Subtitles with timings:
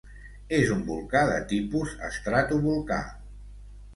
[0.59, 3.01] És un volcà de tipus estratovolcà.